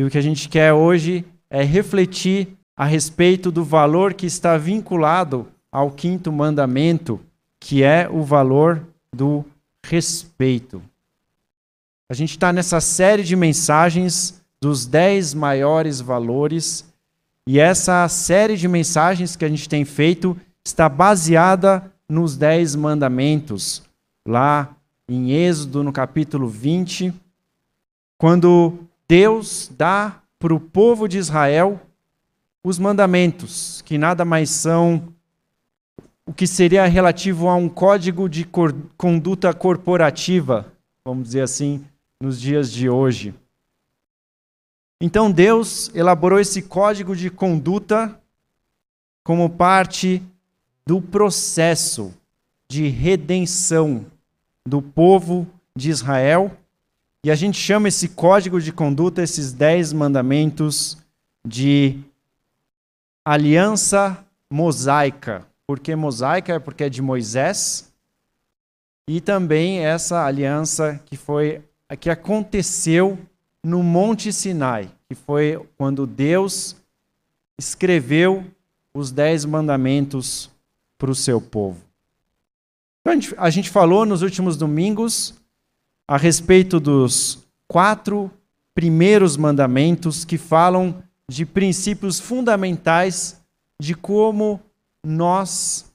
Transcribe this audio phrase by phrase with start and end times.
[0.00, 4.56] E o que a gente quer hoje é refletir a respeito do valor que está
[4.56, 7.20] vinculado ao quinto mandamento,
[7.60, 8.82] que é o valor
[9.14, 9.44] do
[9.84, 10.82] respeito.
[12.08, 16.82] A gente está nessa série de mensagens dos dez maiores valores,
[17.46, 23.82] e essa série de mensagens que a gente tem feito está baseada nos dez mandamentos,
[24.26, 24.74] lá
[25.06, 27.12] em Êxodo, no capítulo 20,
[28.16, 31.80] quando Deus dá para o povo de Israel
[32.62, 35.12] os mandamentos, que nada mais são
[36.24, 40.72] o que seria relativo a um código de cor conduta corporativa,
[41.04, 41.84] vamos dizer assim,
[42.20, 43.34] nos dias de hoje.
[45.00, 48.16] Então Deus elaborou esse código de conduta
[49.24, 50.22] como parte
[50.86, 52.14] do processo
[52.68, 54.06] de redenção
[54.64, 56.56] do povo de Israel.
[57.22, 60.96] E a gente chama esse código de conduta, esses dez mandamentos,
[61.44, 61.98] de
[63.22, 65.46] aliança mosaica.
[65.66, 66.54] Por que mosaica?
[66.54, 67.92] É porque é de Moisés.
[69.06, 71.62] E também essa aliança que foi
[71.98, 73.18] que aconteceu
[73.62, 76.76] no Monte Sinai, que foi quando Deus
[77.58, 78.44] escreveu
[78.94, 80.50] os dez mandamentos
[80.96, 81.80] para o seu povo.
[83.00, 85.34] Então, a gente falou nos últimos domingos
[86.10, 87.38] a respeito dos
[87.68, 88.28] quatro
[88.74, 93.40] primeiros mandamentos que falam de princípios fundamentais
[93.80, 94.60] de como
[95.06, 95.88] nós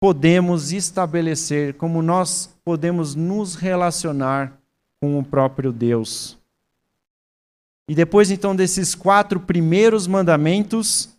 [0.00, 4.58] podemos estabelecer, como nós podemos nos relacionar
[5.02, 6.38] com o próprio Deus.
[7.86, 11.10] E depois, então, desses quatro primeiros mandamentos,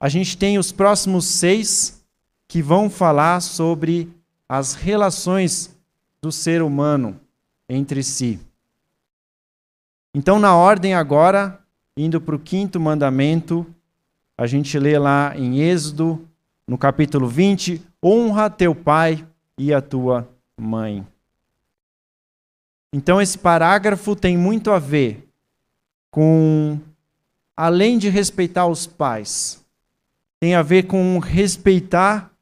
[0.00, 2.04] a gente tem os próximos seis
[2.48, 4.12] que vão falar sobre
[4.48, 5.70] as relações
[6.20, 7.20] do ser humano
[7.70, 8.40] entre si.
[10.12, 11.60] Então, na ordem agora,
[11.96, 13.64] indo para o quinto mandamento,
[14.36, 16.28] a gente lê lá em Êxodo,
[16.66, 19.24] no capítulo 20: honra teu pai
[19.56, 20.28] e a tua
[20.60, 21.06] mãe.
[22.92, 25.28] Então, esse parágrafo tem muito a ver
[26.10, 26.76] com,
[27.56, 29.64] além de respeitar os pais,
[30.40, 32.32] tem a ver com respeitar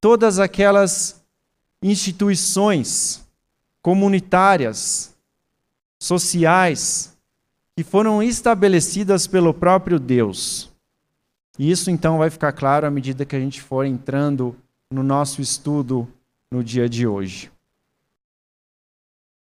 [0.00, 1.24] todas aquelas
[1.80, 3.23] instituições
[3.84, 5.14] comunitárias,
[6.00, 7.14] sociais,
[7.76, 10.72] que foram estabelecidas pelo próprio Deus.
[11.58, 14.56] E isso então vai ficar claro à medida que a gente for entrando
[14.90, 16.08] no nosso estudo
[16.50, 17.52] no dia de hoje.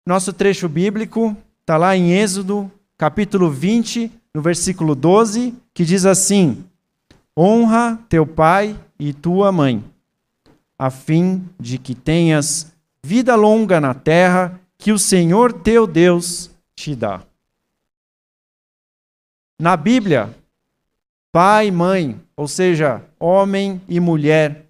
[0.06, 6.65] Nosso trecho bíblico está lá em Êxodo, capítulo 20, no versículo 12, que diz assim:
[7.37, 9.84] Honra teu pai e tua mãe
[10.81, 12.69] a fim de que tenhas
[13.03, 17.22] vida longa na terra que o Senhor teu Deus te dá.
[19.59, 20.34] Na Bíblia,
[21.31, 24.66] pai e mãe, ou seja, homem e mulher,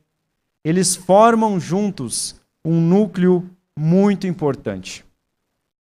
[0.64, 3.48] eles formam juntos um núcleo
[3.78, 5.04] muito importante.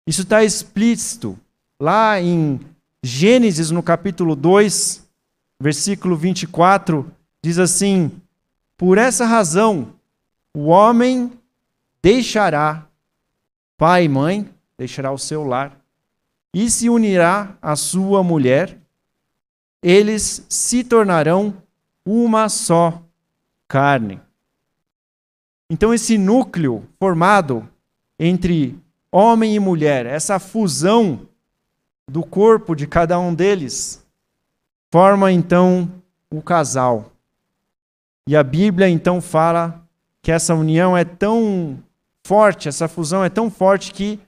[0.08, 1.38] Isso está explícito
[1.80, 2.60] lá em
[3.04, 5.08] Gênesis, no capítulo 2,
[5.62, 7.10] versículo 24,
[7.44, 8.12] diz assim:
[8.76, 9.94] Por essa razão
[10.56, 11.32] o homem
[12.06, 12.88] deixará
[13.76, 15.76] pai e mãe, deixará o seu lar
[16.54, 18.78] e se unirá à sua mulher.
[19.82, 21.52] Eles se tornarão
[22.06, 23.02] uma só
[23.68, 24.22] carne.
[25.68, 27.68] Então, esse núcleo formado
[28.20, 28.80] entre
[29.12, 31.28] homem e mulher, essa fusão
[32.08, 34.06] do corpo de cada um deles,
[34.92, 35.92] forma então
[36.30, 37.12] o casal.
[38.28, 39.84] E a Bíblia então fala
[40.22, 41.84] que essa união é tão
[42.26, 44.20] forte, essa fusão é tão forte que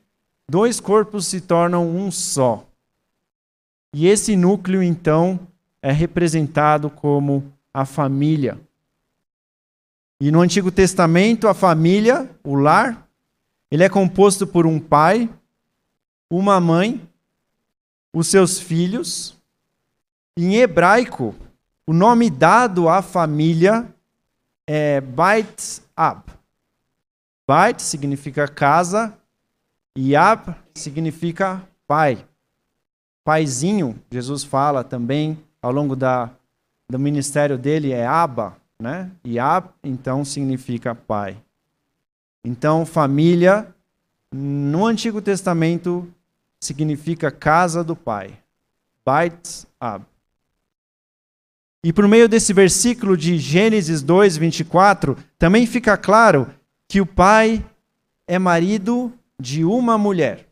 [0.48, 2.64] dois corpos se tornam um só.
[3.92, 5.40] E esse núcleo, então,
[5.82, 8.62] é representado como a família.
[10.22, 13.10] E no Antigo Testamento, a família, o lar,
[13.72, 15.28] ele é composto por um pai,
[16.30, 17.02] uma mãe,
[18.14, 19.36] os seus filhos.
[20.38, 21.34] Em hebraico,
[21.88, 23.92] o nome dado à família
[24.68, 26.37] é Beit Ab.
[27.48, 29.18] Beit significa casa
[29.96, 32.26] e Ab significa pai.
[33.24, 36.30] Paizinho, Jesus fala também ao longo da,
[36.90, 39.10] do ministério dele é Abba, né?
[39.24, 41.38] E Ab então significa pai.
[42.44, 43.74] Então família
[44.30, 46.06] no Antigo Testamento
[46.60, 48.38] significa casa do pai.
[49.06, 50.04] Beit Ab.
[51.82, 56.52] E por meio desse versículo de Gênesis 2, 24, também fica claro
[56.88, 57.64] que o pai
[58.28, 60.48] é marido de uma mulher.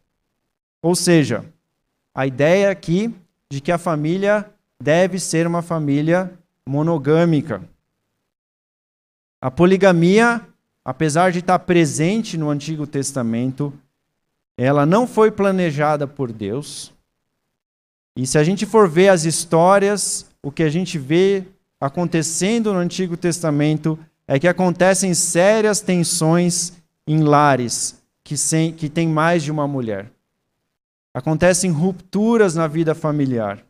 [0.82, 1.46] Ou seja,
[2.14, 3.14] a ideia aqui
[3.50, 4.50] de que a família
[4.82, 6.32] deve ser uma família
[6.68, 7.62] monogâmica.
[9.42, 10.42] A poligamia,
[10.84, 13.74] apesar de estar presente no Antigo Testamento,
[14.58, 16.94] ela não foi planejada por Deus.
[18.16, 21.46] E se a gente for ver as histórias, o que a gente vê
[21.80, 26.74] acontecendo no Antigo Testamento é que acontecem sérias tensões
[27.08, 30.12] em lares que, sem, que tem mais de uma mulher.
[31.14, 33.64] Acontecem rupturas na vida familiar.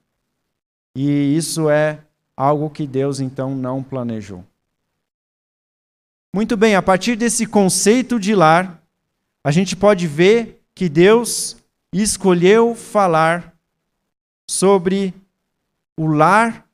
[0.96, 2.00] E isso é
[2.36, 4.44] algo que Deus então não planejou.
[6.34, 8.82] Muito bem, a partir desse conceito de lar,
[9.44, 11.58] a gente pode ver que Deus
[11.94, 13.54] escolheu falar
[14.50, 15.14] sobre
[15.98, 16.68] o lar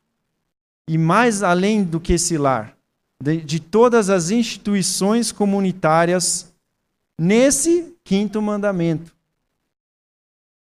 [0.87, 2.75] e mais além do que esse lar,
[3.21, 6.51] de, de todas as instituições comunitárias
[7.17, 9.13] nesse quinto mandamento.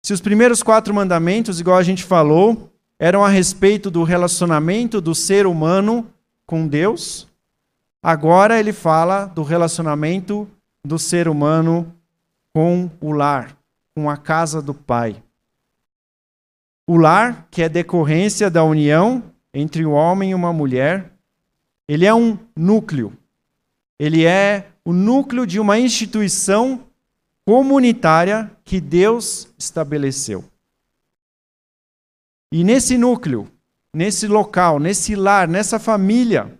[0.02, 5.14] Se os primeiros quatro mandamentos, igual a gente falou, eram a respeito do relacionamento do
[5.14, 6.06] ser humano
[6.46, 7.26] com Deus,
[8.00, 10.48] agora ele fala do relacionamento
[10.86, 11.92] do ser humano
[12.54, 13.56] com o lar,
[13.92, 15.20] com a casa do Pai.
[16.86, 21.15] O lar, que é decorrência da união entre o homem e uma mulher,
[21.88, 23.16] ele é um núcleo.
[23.98, 26.84] Ele é o núcleo de uma instituição
[27.44, 30.44] comunitária que Deus estabeleceu.
[32.52, 33.50] E nesse núcleo,
[33.94, 36.52] nesse local, nesse lar, nessa família,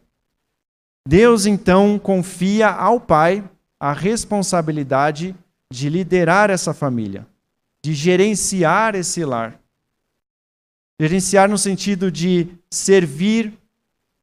[1.06, 3.44] Deus então confia ao pai
[3.78, 5.34] a responsabilidade
[5.70, 7.26] de liderar essa família,
[7.82, 9.60] de gerenciar esse lar.
[10.98, 13.52] Gerenciar no sentido de servir,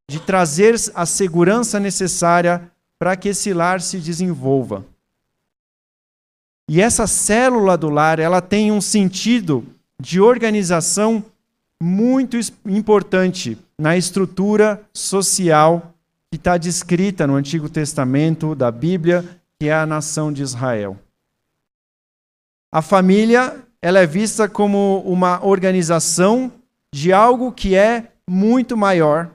[0.10, 4.86] de trazer a segurança necessária para que esse lar se desenvolva.
[6.70, 9.66] E essa célula do lar, ela tem um sentido
[10.00, 11.24] de organização
[11.82, 15.94] muito importante na estrutura social
[16.32, 19.24] que está descrita no Antigo Testamento da Bíblia,
[19.60, 20.98] que é a nação de Israel.
[22.72, 26.50] A família ela é vista como uma organização
[26.96, 29.30] de algo que é muito maior,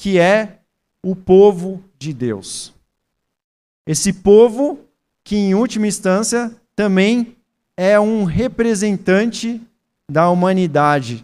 [0.00, 0.60] que é
[1.04, 2.72] o povo de Deus.
[3.86, 4.78] Esse povo,
[5.22, 7.36] que em última instância também
[7.76, 9.60] é um representante
[10.10, 11.22] da humanidade,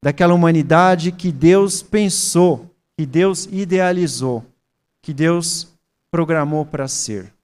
[0.00, 4.46] daquela humanidade que Deus pensou, que Deus idealizou,
[5.02, 5.66] que Deus
[6.08, 7.34] programou para ser.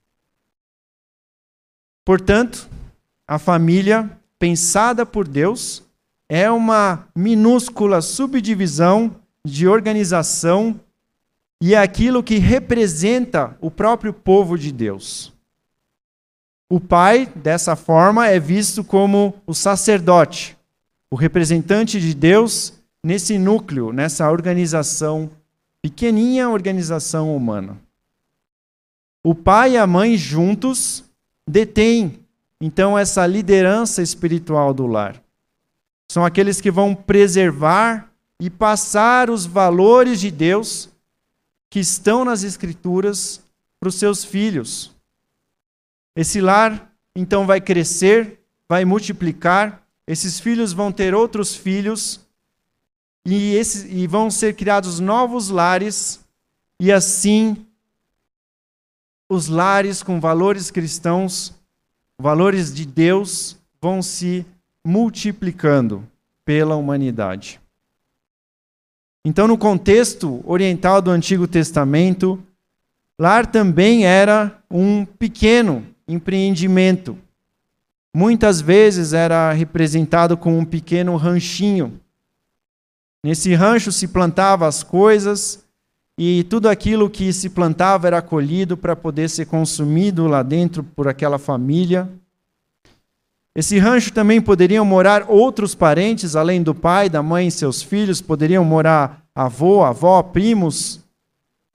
[2.05, 2.69] Portanto,
[3.27, 4.09] a família
[4.39, 5.83] pensada por Deus
[6.29, 9.13] é uma minúscula subdivisão
[9.45, 10.79] de organização
[11.61, 15.33] e é aquilo que representa o próprio povo de Deus.
[16.69, 20.57] O pai, dessa forma, é visto como o sacerdote,
[21.11, 22.73] o representante de Deus
[23.03, 25.29] nesse núcleo, nessa organização,
[25.81, 27.77] pequeninha organização humana.
[29.23, 31.03] O pai e a mãe juntos
[31.47, 32.19] detêm,
[32.59, 35.21] então, essa liderança espiritual do lar.
[36.09, 38.09] São aqueles que vão preservar
[38.43, 40.89] e passar os valores de Deus
[41.69, 43.41] que estão nas Escrituras
[43.79, 44.93] para os seus filhos.
[46.13, 52.19] Esse lar, então, vai crescer, vai multiplicar, esses filhos vão ter outros filhos,
[53.25, 53.57] e,
[53.87, 56.19] e vão ser criados novos lares,
[56.77, 57.65] e assim
[59.29, 61.53] os lares com valores cristãos,
[62.19, 64.45] valores de Deus, vão se
[64.83, 66.05] multiplicando
[66.43, 67.62] pela humanidade.
[69.25, 72.41] Então, no contexto oriental do Antigo Testamento,
[73.17, 77.17] lar também era um pequeno empreendimento.
[78.13, 81.99] Muitas vezes era representado com um pequeno ranchinho.
[83.23, 85.63] Nesse rancho se plantava as coisas
[86.17, 91.07] e tudo aquilo que se plantava era colhido para poder ser consumido lá dentro por
[91.07, 92.09] aquela família.
[93.55, 98.19] Esse rancho também poderiam morar outros parentes, além do pai, da mãe e seus filhos,
[98.19, 100.99] poderiam morar avô, avó, primos.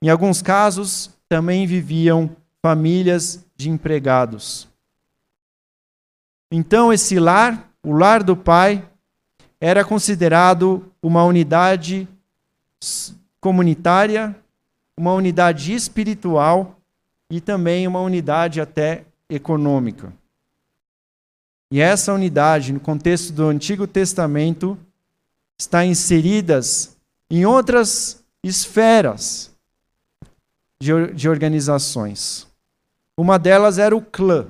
[0.01, 2.29] Em alguns casos, também viviam
[2.61, 4.67] famílias de empregados.
[6.51, 8.83] Então, esse lar, o lar do pai,
[9.61, 12.07] era considerado uma unidade
[13.39, 14.35] comunitária,
[14.97, 16.75] uma unidade espiritual
[17.29, 20.11] e também uma unidade até econômica.
[21.71, 24.77] E essa unidade, no contexto do Antigo Testamento,
[25.57, 26.97] está inseridas
[27.29, 29.51] em outras esferas
[30.81, 32.47] de, de organizações.
[33.17, 34.47] Uma delas era o clã.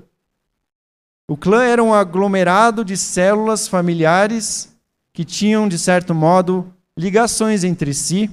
[1.28, 4.74] O clã era um aglomerado de células familiares
[5.12, 8.30] que tinham, de certo modo, ligações entre si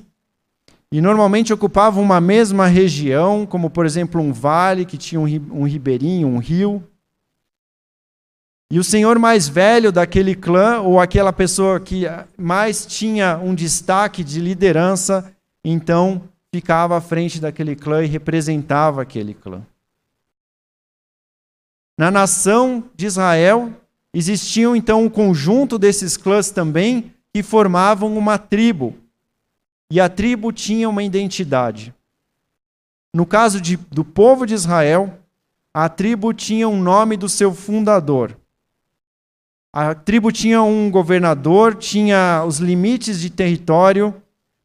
[0.90, 6.28] e normalmente ocupavam uma mesma região, como por exemplo um vale que tinha um ribeirinho,
[6.28, 6.82] um rio.
[8.70, 12.04] E o senhor mais velho daquele clã, ou aquela pessoa que
[12.36, 15.32] mais tinha um destaque de liderança,
[15.64, 19.64] então ficava à frente daquele clã e representava aquele clã.
[21.96, 23.72] Na nação de Israel,
[24.12, 28.94] existiam então um conjunto desses clãs também que formavam uma tribo.
[29.90, 31.94] E a tribo tinha uma identidade.
[33.14, 35.18] No caso de, do povo de Israel,
[35.72, 38.36] a tribo tinha um nome do seu fundador.
[39.78, 44.14] A tribo tinha um governador, tinha os limites de território,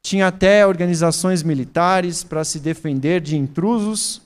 [0.00, 4.22] tinha até organizações militares para se defender de intrusos.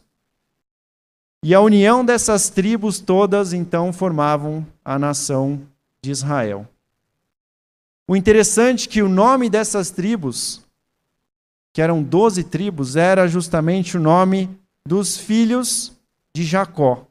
[1.43, 5.61] E a união dessas tribos todas então formavam a nação
[6.01, 6.69] de Israel.
[8.07, 10.63] O interessante é que o nome dessas tribos,
[11.73, 14.49] que eram doze tribos, era justamente o nome
[14.87, 15.91] dos filhos
[16.33, 17.09] de Jacó.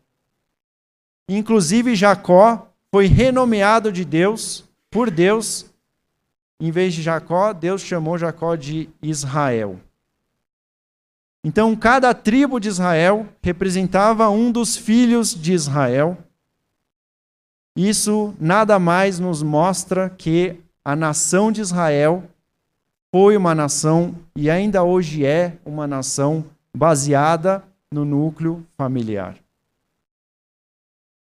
[1.27, 5.65] Inclusive, Jacó foi renomeado de Deus, por Deus,
[6.61, 9.81] em vez de Jacó, Deus chamou Jacó de Israel.
[11.43, 16.17] Então, cada tribo de Israel representava um dos filhos de Israel.
[17.75, 22.23] Isso nada mais nos mostra que a nação de Israel
[23.11, 27.61] foi uma nação e ainda hoje é uma nação baseada
[27.91, 29.35] no núcleo familiar.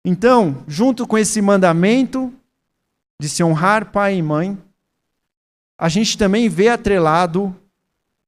[0.04, 2.32] Então, junto com esse mandamento
[3.20, 4.56] de se honrar pai e mãe,
[5.76, 7.54] a gente também vê atrelado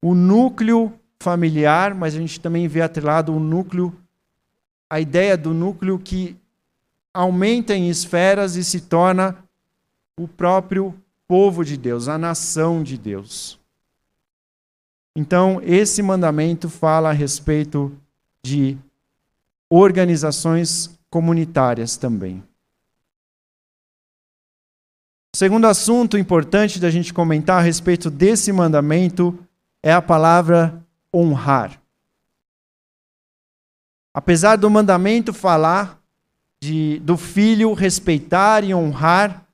[0.01, 3.95] o núcleo familiar, mas a gente também vê atrelado o núcleo,
[4.89, 6.35] a ideia do núcleo que
[7.13, 9.37] aumenta em esferas e se torna
[10.17, 10.95] o próprio
[11.27, 13.59] povo de Deus, a nação de Deus.
[15.15, 17.91] Então, esse mandamento fala a respeito
[18.43, 18.77] de
[19.69, 22.41] organizações comunitárias também.
[25.35, 29.37] Segundo assunto importante da gente comentar a respeito desse mandamento
[29.83, 31.79] é a palavra honrar.
[34.13, 36.01] Apesar do mandamento falar
[36.61, 39.45] de, do filho respeitar e honrar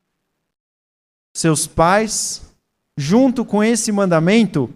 [1.33, 2.53] seus pais,
[2.95, 4.73] junto com esse mandamento,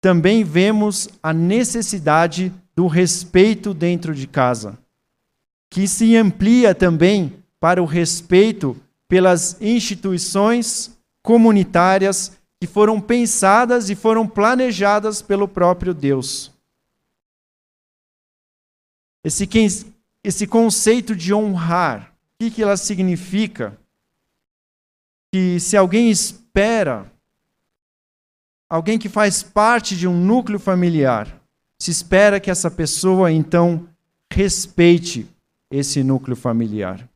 [0.00, 4.78] também vemos a necessidade do respeito dentro de casa
[5.70, 8.76] que se amplia também para o respeito
[9.08, 16.52] pelas instituições comunitárias que foram pensadas e foram planejadas pelo próprio Deus.
[19.24, 19.48] Esse,
[20.22, 23.76] esse conceito de honrar, o que, que ela significa?
[25.32, 27.10] Que se alguém espera,
[28.68, 31.42] alguém que faz parte de um núcleo familiar,
[31.78, 33.88] se espera que essa pessoa então
[34.32, 35.28] respeite
[35.70, 37.08] esse núcleo familiar.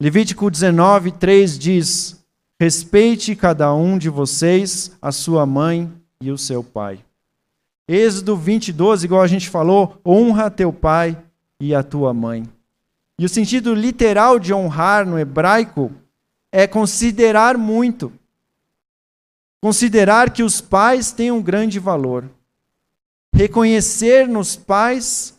[0.00, 2.24] Levítico 19, 3 diz:
[2.60, 7.04] Respeite cada um de vocês a sua mãe e o seu pai.
[7.86, 11.22] Êxodo 20, 12, igual a gente falou, honra teu pai
[11.60, 12.48] e a tua mãe.
[13.18, 15.92] E o sentido literal de honrar no hebraico
[16.50, 18.12] é considerar muito.
[19.62, 22.28] Considerar que os pais têm um grande valor.
[23.34, 25.33] Reconhecer nos pais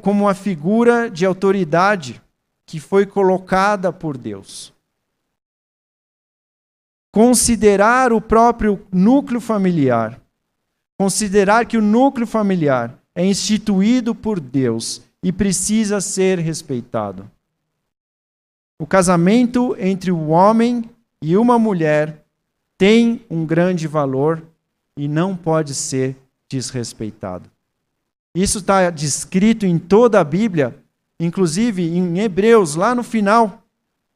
[0.00, 2.22] como uma figura de autoridade
[2.64, 4.72] que foi colocada por Deus.
[7.12, 10.20] Considerar o próprio núcleo familiar,
[10.96, 17.28] considerar que o núcleo familiar é instituído por Deus e precisa ser respeitado.
[18.78, 20.88] O casamento entre o homem
[21.20, 22.24] e uma mulher
[22.76, 24.46] tem um grande valor
[24.96, 26.16] e não pode ser
[26.48, 27.50] desrespeitado.
[28.38, 30.78] Isso está descrito em toda a Bíblia,
[31.18, 33.64] inclusive em Hebreus, lá no final.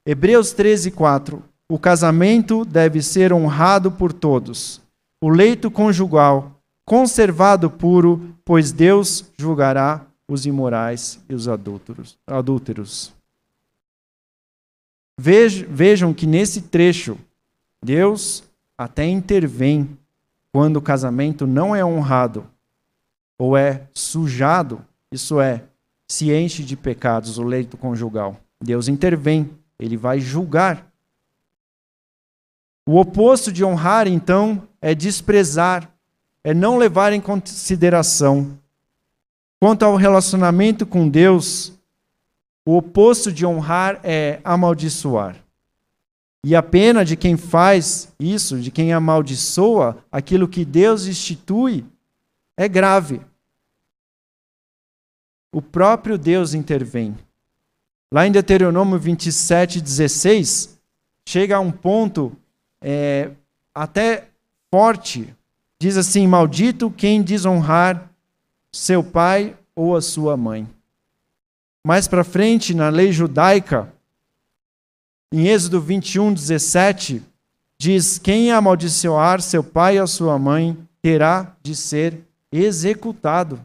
[0.07, 1.43] Hebreus 13, 4.
[1.69, 4.81] O casamento deve ser honrado por todos.
[5.21, 12.17] O leito conjugal conservado puro, pois Deus julgará os imorais e os adúlteros.
[12.25, 13.13] adúlteros.
[15.19, 17.19] Vejam que nesse trecho,
[17.85, 18.45] Deus
[18.79, 19.99] até intervém
[20.53, 22.52] quando o casamento não é honrado
[23.39, 25.65] ou é sujado, isso é,
[26.09, 28.37] se enche de pecados o leito conjugal.
[28.63, 30.87] Deus intervém, ele vai julgar.
[32.87, 35.91] O oposto de honrar, então, é desprezar,
[36.45, 38.59] é não levar em consideração.
[39.61, 41.73] Quanto ao relacionamento com Deus,
[42.65, 45.37] O oposto de honrar é amaldiçoar.
[46.45, 51.85] E a pena de quem faz isso, de quem amaldiçoa aquilo que Deus institui,
[52.57, 53.21] é grave.
[55.53, 57.17] O próprio Deus intervém.
[58.13, 60.79] Lá em Deuteronômio 27, 16,
[61.27, 62.37] chega a um ponto
[62.81, 63.31] é,
[63.75, 64.29] até
[64.71, 65.35] forte.
[65.81, 68.11] Diz assim: Maldito quem desonrar
[68.73, 70.69] seu pai ou a sua mãe.
[71.87, 73.93] Mais para frente, na lei judaica,
[75.33, 77.23] em Êxodo 21, 17,
[77.79, 82.21] diz: Quem amaldiçoar seu pai ou sua mãe terá de ser
[82.53, 83.65] executado.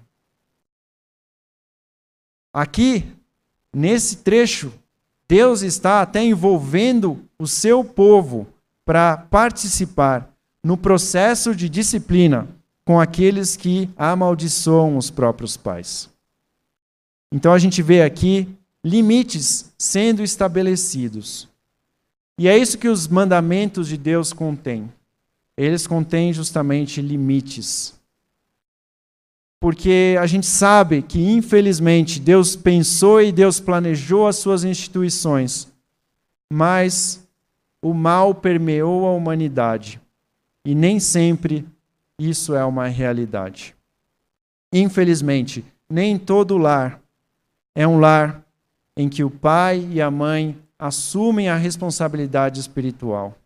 [2.54, 3.06] Aqui,
[3.74, 4.72] nesse trecho,
[5.28, 8.48] Deus está até envolvendo o seu povo
[8.86, 12.48] para participar no processo de disciplina
[12.86, 16.10] com aqueles que amaldiçoam os próprios pais.
[17.32, 18.48] Então a gente vê aqui
[18.84, 21.50] limites sendo estabelecidos.
[22.40, 24.90] E é isso que os mandamentos de Deus contêm.
[25.58, 27.97] Eles contêm justamente limites.
[29.60, 35.68] Porque a gente sabe que, infelizmente, Deus pensou e Deus planejou as suas instituições,
[36.52, 37.28] mas
[37.82, 40.00] o mal permeou a humanidade.
[40.64, 41.66] E nem sempre
[42.20, 43.76] isso é uma realidade.
[44.72, 47.02] Infelizmente, nem todo lar
[47.74, 48.44] é um lar
[48.96, 53.38] em que o pai e a mãe assumem a responsabilidade espiritual.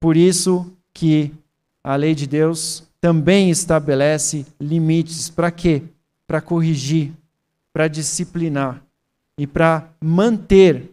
[0.00, 1.32] Por isso que
[1.86, 5.84] a lei de Deus também estabelece limites para quê?
[6.26, 7.12] Para corrigir,
[7.72, 8.82] para disciplinar
[9.38, 10.90] e para manter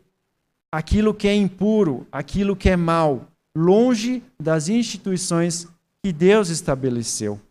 [0.72, 5.68] aquilo que é impuro, aquilo que é mal, longe das instituições
[6.04, 7.42] que Deus estabeleceu.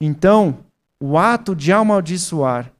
[0.00, 0.58] Então,
[0.98, 2.72] o ato de amaldiçoar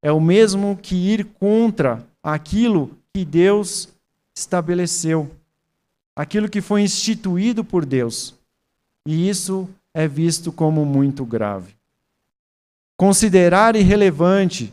[0.00, 3.90] é o mesmo que ir contra aquilo que Deus
[4.34, 5.30] estabeleceu,
[6.16, 8.42] aquilo que foi instituído por Deus.
[9.06, 11.76] E isso é visto como muito grave.
[12.96, 14.72] Considerar irrelevante,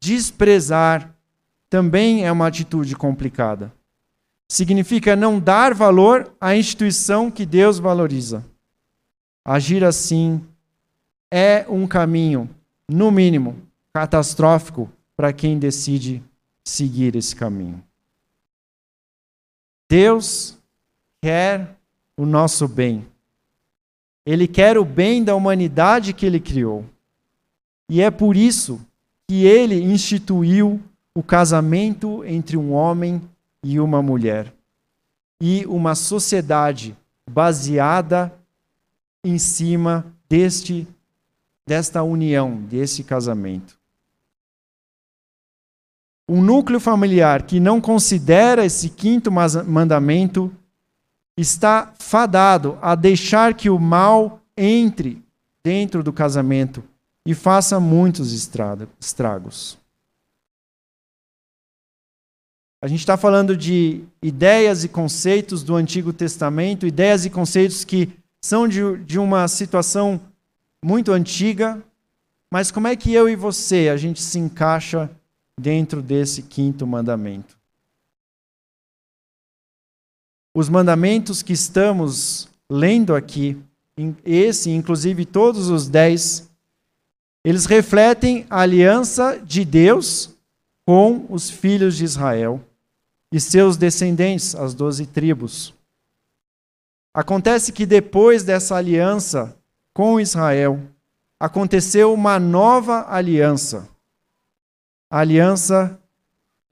[0.00, 1.14] desprezar,
[1.68, 3.72] também é uma atitude complicada
[4.50, 8.44] significa não dar valor à instituição que Deus valoriza.
[9.44, 10.44] Agir assim
[11.30, 12.50] é um caminho,
[12.90, 13.62] no mínimo,
[13.92, 16.20] catastrófico para quem decide
[16.64, 17.80] seguir esse caminho.
[19.88, 20.58] Deus
[21.22, 21.76] quer
[22.16, 23.06] o nosso bem.
[24.30, 26.84] Ele quer o bem da humanidade que ele criou.
[27.88, 28.80] E é por isso
[29.28, 30.80] que ele instituiu
[31.12, 33.20] o casamento entre um homem
[33.60, 34.54] e uma mulher.
[35.42, 36.96] E uma sociedade
[37.28, 38.32] baseada
[39.24, 40.86] em cima deste
[41.66, 43.76] desta união, desse casamento.
[46.28, 50.52] Um núcleo familiar que não considera esse quinto mandamento
[51.40, 55.22] está fadado a deixar que o mal entre
[55.64, 56.82] dentro do casamento
[57.26, 59.78] e faça muitos estragos.
[62.82, 68.08] A gente está falando de ideias e conceitos do Antigo Testamento, ideias e conceitos que
[68.42, 70.18] são de, de uma situação
[70.82, 71.82] muito antiga,
[72.50, 75.10] mas como é que eu e você a gente se encaixa
[75.60, 77.59] dentro desse quinto mandamento?
[80.54, 83.56] Os mandamentos que estamos lendo aqui,
[84.24, 86.50] esse, inclusive todos os dez,
[87.44, 90.30] eles refletem a aliança de Deus
[90.84, 92.60] com os filhos de Israel
[93.32, 95.72] e seus descendentes, as doze tribos.
[97.14, 99.56] Acontece que depois dessa aliança
[99.92, 100.80] com Israel,
[101.38, 103.88] aconteceu uma nova aliança.
[105.10, 105.98] A aliança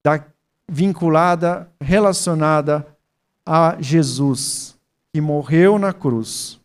[0.04, 0.24] da,
[0.68, 2.86] vinculada, relacionada
[3.50, 4.76] a Jesus,
[5.10, 6.60] que morreu na cruz.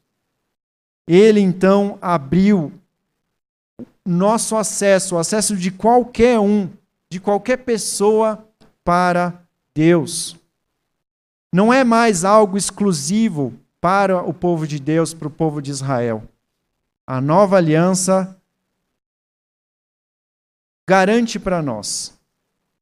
[1.08, 2.74] Ele então abriu
[4.06, 6.70] nosso acesso, o acesso de qualquer um,
[7.10, 8.46] de qualquer pessoa
[8.84, 9.42] para
[9.74, 10.36] Deus.
[11.54, 16.28] Não é mais algo exclusivo para o povo de Deus, para o povo de Israel.
[17.08, 18.38] A nova aliança
[20.86, 22.14] garante para nós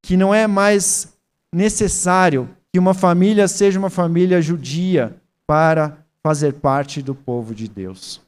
[0.01, 1.15] que não é mais
[1.53, 8.21] necessário que uma família seja uma família judia para fazer parte do povo de Deus.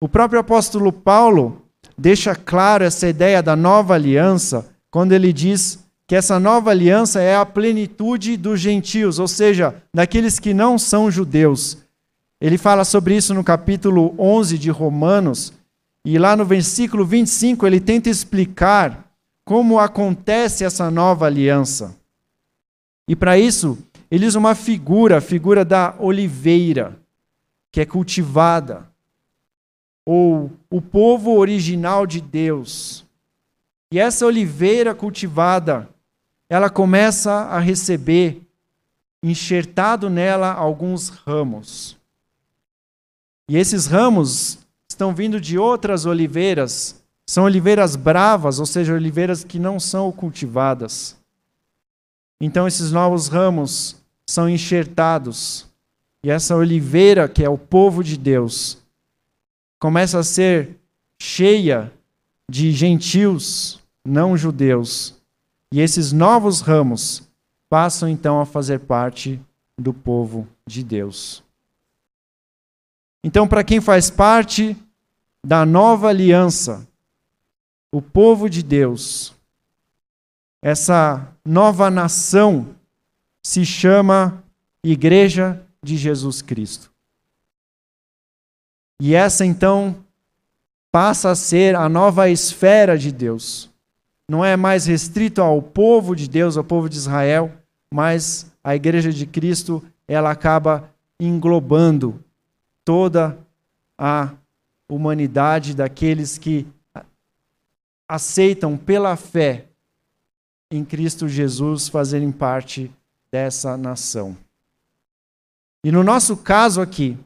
[0.00, 1.62] O próprio apóstolo Paulo
[1.96, 7.36] deixa claro essa ideia da nova aliança quando ele diz que essa nova aliança é
[7.36, 11.78] a plenitude dos gentios, ou seja, daqueles que não são judeus.
[12.40, 15.52] Ele fala sobre isso no capítulo 11 de Romanos,
[16.04, 19.06] e lá no versículo 25 ele tenta explicar
[19.44, 21.97] como acontece essa nova aliança.
[23.08, 23.78] E para isso,
[24.10, 26.96] ele usa uma figura, a figura da oliveira,
[27.72, 28.86] que é cultivada,
[30.04, 33.06] ou o povo original de Deus.
[33.90, 35.88] E essa oliveira cultivada,
[36.48, 38.42] ela começa a receber,
[39.22, 41.96] enxertado nela, alguns ramos.
[43.48, 49.58] E esses ramos estão vindo de outras oliveiras, são oliveiras bravas, ou seja, oliveiras que
[49.58, 51.17] não são cultivadas.
[52.40, 53.96] Então esses novos ramos
[54.26, 55.66] são enxertados.
[56.22, 58.78] E essa oliveira, que é o povo de Deus,
[59.78, 60.76] começa a ser
[61.20, 61.92] cheia
[62.50, 65.14] de gentios, não judeus.
[65.72, 67.28] E esses novos ramos
[67.68, 69.40] passam então a fazer parte
[69.78, 71.42] do povo de Deus.
[73.22, 74.76] Então, para quem faz parte
[75.44, 76.86] da nova aliança,
[77.92, 79.34] o povo de Deus,
[80.62, 82.74] essa nova nação
[83.42, 84.42] se chama
[84.82, 86.90] Igreja de Jesus Cristo.
[89.00, 90.04] E essa então
[90.90, 93.70] passa a ser a nova esfera de Deus.
[94.28, 97.52] Não é mais restrito ao povo de Deus, ao povo de Israel,
[97.92, 102.22] mas a igreja de Cristo, ela acaba englobando
[102.84, 103.38] toda
[103.96, 104.32] a
[104.88, 106.66] humanidade daqueles que
[108.08, 109.67] aceitam pela fé
[110.70, 112.90] em Cristo Jesus fazerem parte
[113.30, 114.36] dessa nação.
[115.82, 117.18] E no nosso caso aqui,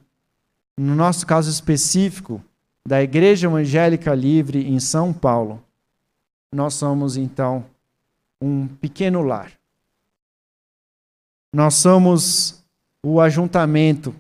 [0.78, 2.42] no nosso caso específico,
[2.86, 5.62] da Igreja Evangélica Livre em São Paulo,
[6.52, 7.64] nós somos então
[8.40, 9.52] um pequeno lar.
[11.52, 12.62] Nós somos
[13.02, 14.14] o ajuntamento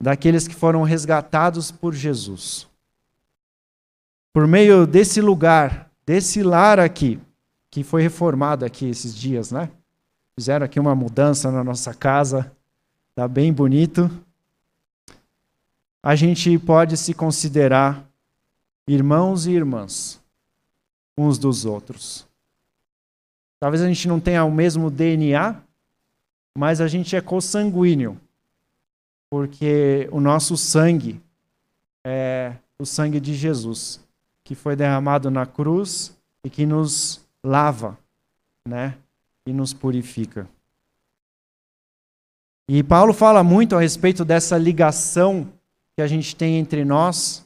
[0.00, 2.66] daqueles que foram resgatados por Jesus.
[4.32, 7.20] Por meio desse lugar, desse lar aqui,
[7.70, 9.70] que foi reformado aqui esses dias, né?
[10.34, 12.50] Fizeram aqui uma mudança na nossa casa,
[13.14, 14.10] tá bem bonito
[16.02, 18.08] a gente pode se considerar
[18.88, 20.20] irmãos e irmãs
[21.16, 22.26] uns dos outros.
[23.58, 25.60] Talvez a gente não tenha o mesmo DNA,
[26.56, 28.18] mas a gente é consanguíneo,
[29.28, 31.20] porque o nosso sangue
[32.02, 34.00] é o sangue de Jesus,
[34.42, 37.98] que foi derramado na cruz e que nos lava,
[38.66, 38.94] né?
[39.46, 40.48] E nos purifica.
[42.68, 45.48] E Paulo fala muito a respeito dessa ligação
[45.96, 47.44] que a gente tem entre nós.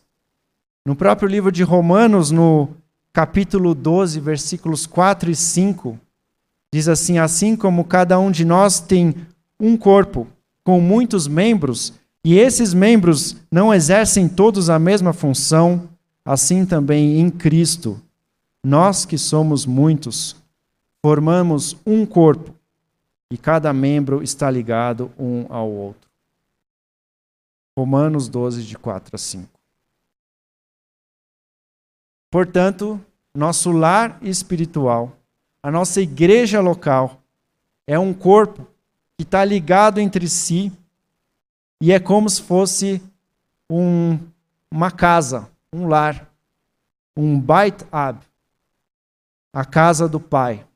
[0.84, 2.68] No próprio livro de Romanos, no
[3.12, 5.98] capítulo 12, versículos 4 e 5,
[6.72, 9.14] diz assim: Assim como cada um de nós tem
[9.58, 10.26] um corpo
[10.62, 15.88] com muitos membros, e esses membros não exercem todos a mesma função,
[16.24, 18.00] assim também em Cristo,
[18.64, 20.34] nós que somos muitos,
[21.02, 22.54] formamos um corpo,
[23.30, 26.08] e cada membro está ligado um ao outro.
[27.76, 29.48] Romanos 12, de 4 a 5.
[32.30, 33.00] Portanto,
[33.34, 35.16] nosso lar espiritual,
[35.62, 37.20] a nossa igreja local,
[37.86, 38.66] é um corpo
[39.16, 40.72] que está ligado entre si
[41.82, 43.02] e é como se fosse
[43.68, 44.18] um,
[44.70, 46.30] uma casa, um lar,
[47.16, 48.20] um Bait Ab,
[49.54, 50.66] a casa do Pai,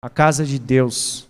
[0.00, 1.28] a casa de Deus.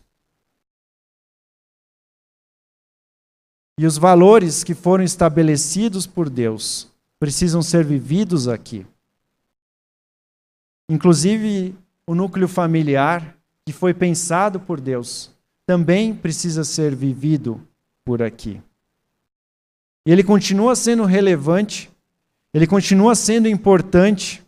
[3.77, 8.87] E os valores que foram estabelecidos por Deus precisam ser vividos aqui.
[10.89, 15.33] Inclusive, o núcleo familiar, que foi pensado por Deus,
[15.67, 17.61] também precisa ser vivido
[18.05, 18.63] por aqui.
[20.07, 21.91] E ele continua sendo relevante,
[22.55, 24.42] ele continua sendo importante.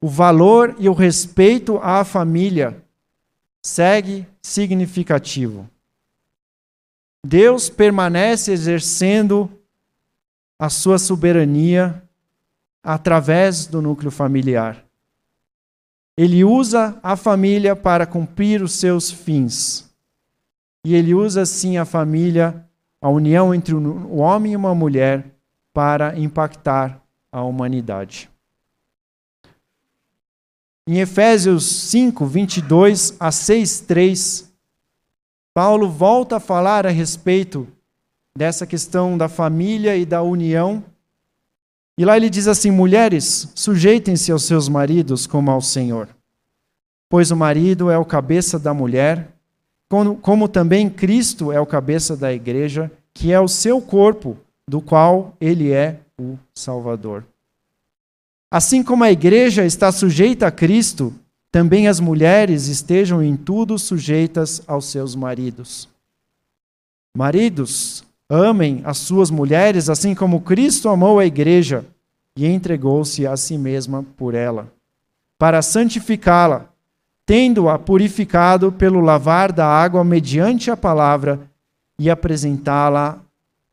[0.00, 2.82] O valor e o respeito à família
[3.62, 5.68] segue significativo.
[7.24, 9.50] Deus permanece exercendo
[10.58, 12.02] a sua soberania
[12.82, 14.84] através do núcleo familiar.
[16.16, 19.88] Ele usa a família para cumprir os seus fins.
[20.84, 22.64] E ele usa sim a família,
[23.00, 25.26] a união entre o homem e uma mulher,
[25.72, 28.30] para impactar a humanidade.
[30.90, 34.50] Em Efésios 5, 22 a 6, 3,
[35.52, 37.68] Paulo volta a falar a respeito
[38.34, 40.82] dessa questão da família e da união.
[41.98, 46.08] E lá ele diz assim: Mulheres, sujeitem-se aos seus maridos como ao Senhor.
[47.10, 49.28] Pois o marido é o cabeça da mulher,
[49.90, 54.80] como, como também Cristo é o cabeça da igreja, que é o seu corpo, do
[54.80, 57.26] qual ele é o Salvador.
[58.50, 61.14] Assim como a igreja está sujeita a Cristo,
[61.50, 65.88] também as mulheres estejam em tudo sujeitas aos seus maridos.
[67.14, 71.84] Maridos, amem as suas mulheres assim como Cristo amou a igreja
[72.36, 74.72] e entregou-se a si mesma por ela,
[75.38, 76.68] para santificá-la,
[77.26, 81.40] tendo-a purificado pelo lavar da água mediante a palavra
[81.98, 83.18] e apresentá-la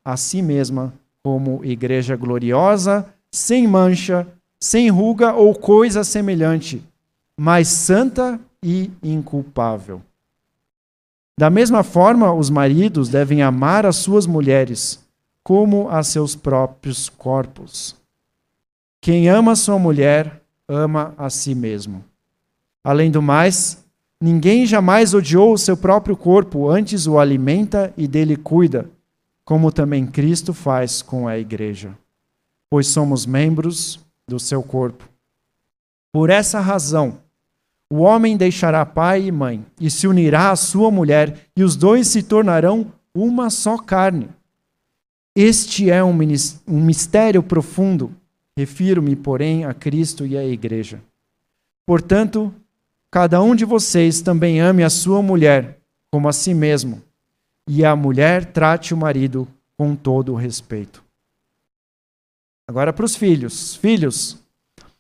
[0.04, 4.28] a si mesma como igreja gloriosa, sem mancha,
[4.66, 6.84] sem ruga ou coisa semelhante,
[7.40, 10.02] mas santa e inculpável.
[11.40, 15.06] Da mesma forma, os maridos devem amar as suas mulheres
[15.44, 17.96] como a seus próprios corpos.
[19.00, 22.04] Quem ama sua mulher, ama a si mesmo.
[22.84, 23.86] Além do mais,
[24.20, 28.90] ninguém jamais odiou o seu próprio corpo, antes o alimenta e dele cuida,
[29.44, 31.96] como também Cristo faz com a igreja,
[32.68, 35.08] pois somos membros do seu corpo.
[36.12, 37.20] Por essa razão,
[37.90, 42.08] o homem deixará pai e mãe e se unirá à sua mulher, e os dois
[42.08, 44.30] se tornarão uma só carne.
[45.36, 46.14] Este é um
[46.68, 48.12] mistério profundo.
[48.58, 51.02] Refiro-me, porém, a Cristo e à Igreja.
[51.86, 52.54] Portanto,
[53.12, 55.78] cada um de vocês também ame a sua mulher
[56.10, 57.02] como a si mesmo,
[57.68, 61.04] e a mulher trate o marido com todo o respeito.
[62.68, 63.76] Agora para os filhos.
[63.76, 64.38] Filhos,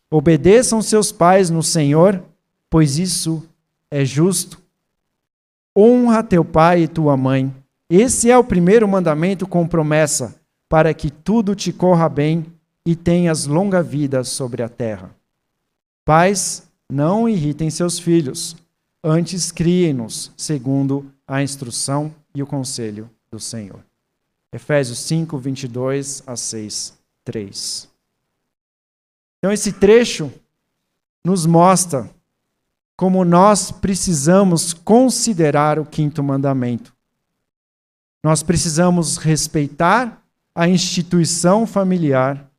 [0.09, 2.23] obedeçam seus pais no Senhor,
[2.69, 3.43] pois isso
[3.89, 4.61] é justo.
[5.77, 7.53] Honra teu pai e tua mãe.
[7.89, 12.45] Esse é o primeiro mandamento com promessa, para que tudo te corra bem
[12.85, 15.15] e tenhas longa vida sobre a terra.
[16.03, 18.55] Pais, não irritem seus filhos,
[19.03, 23.83] antes criem-nos segundo a instrução e o conselho do Senhor.
[24.53, 26.94] Efésios 5, 22 a 6,
[27.25, 27.89] 3.
[29.39, 30.31] Então, esse trecho
[31.23, 32.09] nos mostra
[32.95, 36.95] como nós precisamos considerar o quinto mandamento.
[38.23, 42.49] Nós precisamos respeitar a instituição familiar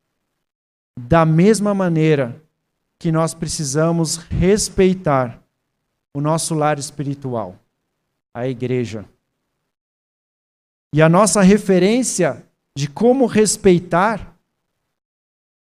[0.99, 2.43] da mesma maneira
[2.99, 5.43] que nós precisamos respeitar
[6.15, 7.59] o nosso lar espiritual,
[8.35, 9.05] a igreja.
[10.95, 14.36] E a nossa referência de como respeitar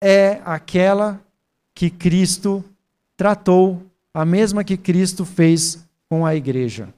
[0.06, 1.24] é aquela
[1.74, 2.64] que Cristo
[3.16, 3.82] tratou,
[4.14, 6.94] a mesma que Cristo fez com a igreja.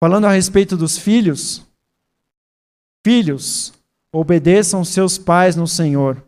[0.00, 1.64] Falando a respeito dos filhos,
[3.04, 3.72] filhos,
[4.12, 6.20] Obedeçam seus pais no Senhor,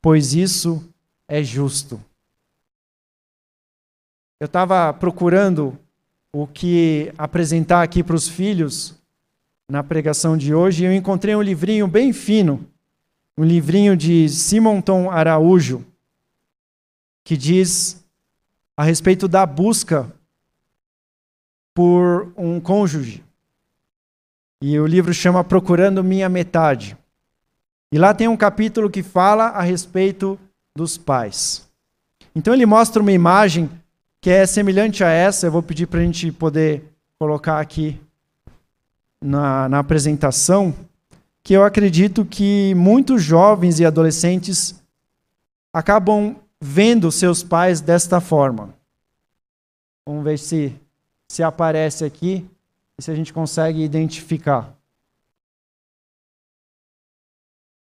[0.00, 0.88] pois isso
[1.26, 2.00] é justo.
[4.38, 5.76] Eu estava procurando
[6.32, 8.94] o que apresentar aqui para os filhos
[9.68, 12.64] na pregação de hoje e eu encontrei um livrinho bem fino,
[13.36, 15.84] um livrinho de Simonton Araújo,
[17.24, 18.04] que diz
[18.76, 20.12] a respeito da busca
[21.74, 23.24] por um cônjuge.
[24.62, 26.96] E o livro chama Procurando Minha Metade.
[27.92, 30.38] E lá tem um capítulo que fala a respeito
[30.76, 31.68] dos pais.
[32.34, 33.70] Então ele mostra uma imagem
[34.20, 36.82] que é semelhante a essa, eu vou pedir para a gente poder
[37.18, 38.00] colocar aqui
[39.22, 40.74] na, na apresentação,
[41.44, 44.82] que eu acredito que muitos jovens e adolescentes
[45.70, 48.74] acabam vendo seus pais desta forma.
[50.08, 50.74] Vamos ver se,
[51.28, 52.48] se aparece aqui
[52.98, 54.74] e se a gente consegue identificar.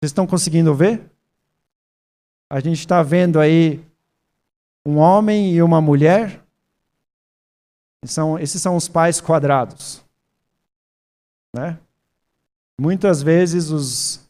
[0.00, 1.04] Vocês estão conseguindo ver?
[2.48, 3.84] A gente está vendo aí
[4.86, 6.42] um homem e uma mulher.
[8.06, 10.02] São, esses são os pais quadrados.
[11.54, 11.78] Né?
[12.80, 14.20] Muitas vezes os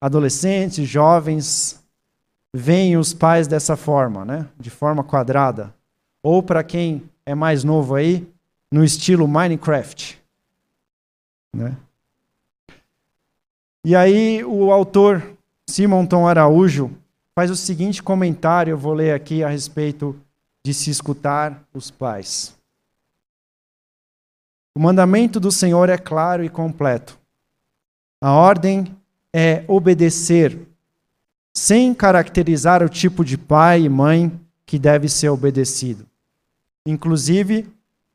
[0.00, 1.82] adolescentes, jovens,
[2.54, 4.48] veem os pais dessa forma, né?
[4.58, 5.74] de forma quadrada.
[6.22, 8.26] Ou para quem é mais novo aí,
[8.70, 10.22] no estilo Minecraft.
[11.54, 11.76] Né?
[13.84, 15.36] E aí o autor
[15.68, 16.90] Simonton Araújo
[17.34, 20.18] faz o seguinte comentário, eu vou ler aqui a respeito
[20.64, 22.56] de se escutar os pais.
[24.74, 27.18] O mandamento do Senhor é claro e completo.
[28.20, 28.96] A ordem
[29.32, 30.58] é obedecer,
[31.52, 36.06] sem caracterizar o tipo de pai e mãe que deve ser obedecido,
[36.84, 37.68] inclusive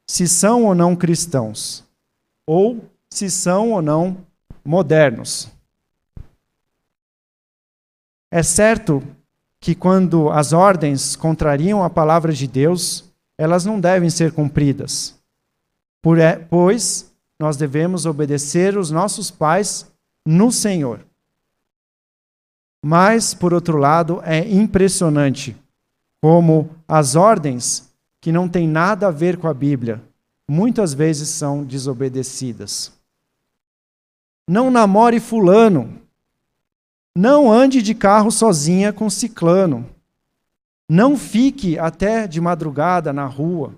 [0.07, 1.83] se são ou não cristãos,
[2.45, 4.17] ou se são ou não
[4.65, 5.49] modernos.
[8.31, 9.03] É certo
[9.59, 13.05] que quando as ordens contrariam a palavra de Deus,
[13.37, 15.15] elas não devem ser cumpridas.
[16.19, 17.10] É, pois
[17.41, 19.91] nós devemos obedecer os nossos pais
[20.23, 21.03] no Senhor.
[22.85, 25.57] Mas, por outro lado, é impressionante
[26.21, 29.99] como as ordens que não têm nada a ver com a Bíblia
[30.47, 32.91] muitas vezes são desobedecidas.
[34.47, 35.99] Não namore fulano.
[37.15, 39.89] Não ande de carro sozinha com ciclano.
[40.87, 43.73] Não fique até de madrugada na rua.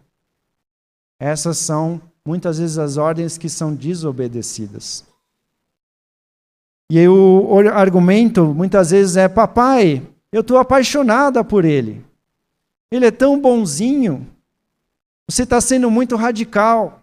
[1.17, 5.05] Essas são muitas vezes as ordens que são desobedecidas.
[6.91, 12.05] E o argumento muitas vezes é: papai, eu estou apaixonada por ele.
[12.91, 14.27] Ele é tão bonzinho.
[15.27, 17.01] Você está sendo muito radical.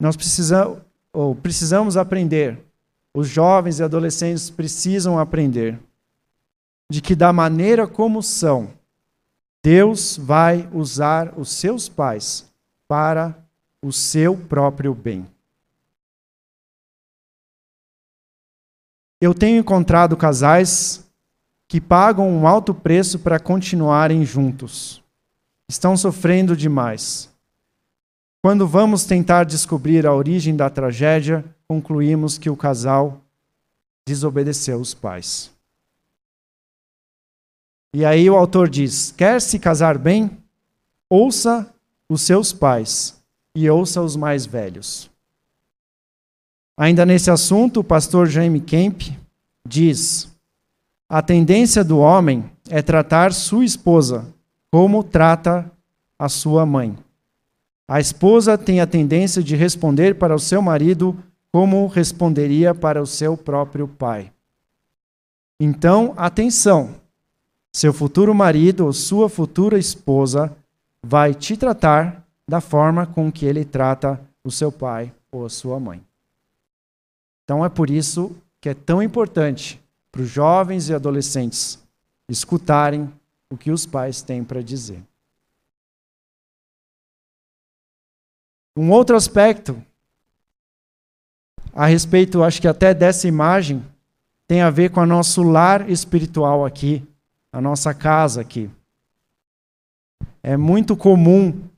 [0.00, 0.78] Nós precisamos,
[1.12, 2.58] ou precisamos aprender,
[3.14, 5.78] os jovens e adolescentes precisam aprender
[6.90, 8.70] de que, da maneira como são,
[9.64, 12.52] Deus vai usar os seus pais
[12.86, 13.34] para
[13.80, 15.26] o seu próprio bem.
[19.18, 21.10] Eu tenho encontrado casais
[21.66, 25.02] que pagam um alto preço para continuarem juntos.
[25.66, 27.34] Estão sofrendo demais.
[28.42, 33.18] Quando vamos tentar descobrir a origem da tragédia, concluímos que o casal
[34.06, 35.53] desobedeceu os pais.
[37.94, 40.36] E aí o autor diz: quer se casar bem?
[41.08, 41.72] Ouça
[42.08, 43.22] os seus pais
[43.54, 45.08] e ouça os mais velhos.
[46.76, 49.00] Ainda nesse assunto, o pastor Jaime Kemp
[49.64, 50.28] diz:
[51.08, 54.26] a tendência do homem é tratar sua esposa
[54.72, 55.70] como trata
[56.18, 56.98] a sua mãe.
[57.86, 61.16] A esposa tem a tendência de responder para o seu marido
[61.52, 64.32] como responderia para o seu próprio pai.
[65.60, 67.03] Então, atenção!
[67.74, 70.56] Seu futuro marido ou sua futura esposa
[71.02, 75.80] vai te tratar da forma com que ele trata o seu pai ou a sua
[75.80, 76.00] mãe.
[77.42, 79.82] Então é por isso que é tão importante
[80.12, 81.82] para os jovens e adolescentes
[82.28, 83.12] escutarem
[83.50, 85.02] o que os pais têm para dizer.
[88.76, 89.82] Um outro aspecto
[91.72, 93.84] a respeito, acho que até dessa imagem,
[94.46, 97.04] tem a ver com o nosso lar espiritual aqui,
[97.54, 98.68] a nossa casa aqui.
[100.42, 101.68] É muito comum,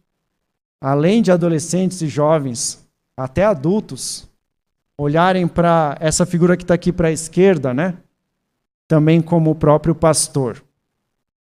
[0.81, 2.83] além de adolescentes e jovens,
[3.15, 4.27] até adultos,
[4.97, 7.99] olharem para essa figura que está aqui para a esquerda, né?
[8.89, 10.65] Também como o próprio pastor.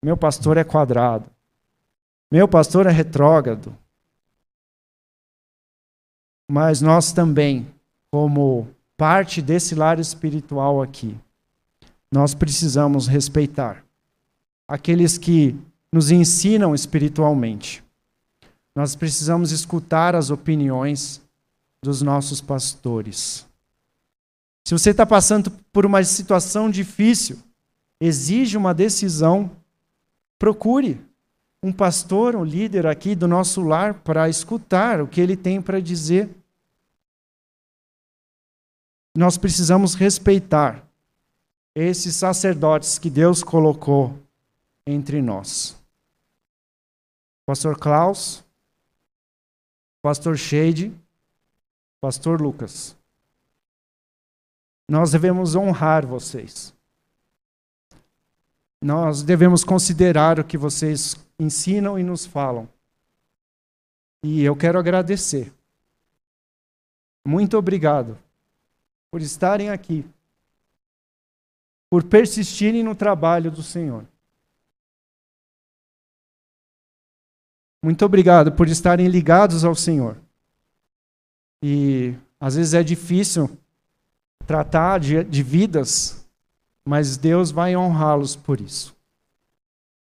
[0.04, 1.30] Meu pastor é quadrado.
[2.28, 3.78] Meu pastor é retrógrado.
[6.50, 7.72] Mas nós também
[8.10, 11.16] como parte desse lar espiritual aqui,
[12.10, 13.85] nós precisamos respeitar
[14.68, 15.54] aqueles que
[15.92, 17.82] nos ensinam espiritualmente.
[18.74, 21.22] Nós precisamos escutar as opiniões
[21.82, 23.46] dos nossos pastores.
[24.64, 27.38] Se você está passando por uma situação difícil,
[28.00, 29.50] exige uma decisão,
[30.38, 31.00] procure
[31.62, 35.80] um pastor, um líder aqui do nosso lar para escutar o que ele tem para
[35.80, 36.28] dizer
[39.16, 40.86] nós precisamos respeitar
[41.74, 44.14] esses sacerdotes que Deus colocou
[44.86, 45.76] entre nós.
[47.44, 48.44] Pastor Klaus,
[50.00, 50.94] Pastor Shade,
[52.00, 52.96] Pastor Lucas.
[54.88, 56.72] Nós devemos honrar vocês.
[58.80, 62.68] Nós devemos considerar o que vocês ensinam e nos falam.
[64.22, 65.52] E eu quero agradecer.
[67.26, 68.16] Muito obrigado
[69.10, 70.04] por estarem aqui,
[71.90, 74.06] por persistirem no trabalho do Senhor.
[77.82, 80.16] Muito obrigado por estarem ligados ao Senhor.
[81.62, 83.56] E às vezes é difícil
[84.46, 86.26] tratar de, de vidas,
[86.84, 88.96] mas Deus vai honrá-los por isso.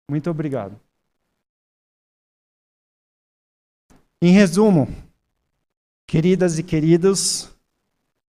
[0.09, 0.79] Muito obrigado.
[4.21, 4.87] Em resumo,
[6.05, 7.49] queridas e queridos,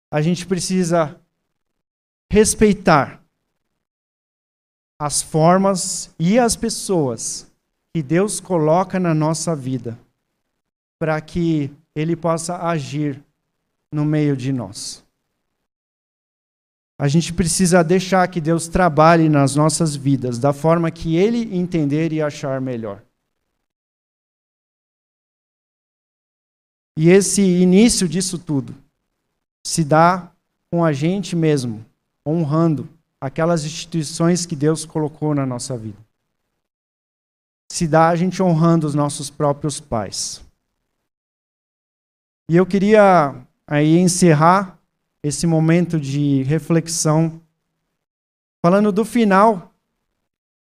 [0.10, 1.20] a gente precisa
[2.32, 3.22] respeitar
[4.98, 7.52] as formas e as pessoas
[7.94, 10.00] que Deus coloca na nossa vida
[10.98, 13.24] para que Ele possa agir
[13.92, 15.06] no meio de nós.
[16.98, 22.12] A gente precisa deixar que Deus trabalhe nas nossas vidas da forma que Ele entender
[22.12, 23.04] e achar melhor.
[26.98, 28.76] E esse início disso tudo
[29.64, 30.32] se dá
[30.72, 31.86] com a gente mesmo,
[32.26, 32.90] honrando
[33.22, 36.03] aquelas instituições que Deus colocou na nossa vida.
[37.72, 40.44] Se dá a gente honrando os nossos próprios pais.
[42.50, 43.36] E eu queria
[43.66, 44.78] aí encerrar
[45.24, 47.42] esse momento de reflexão,
[48.62, 49.74] falando do final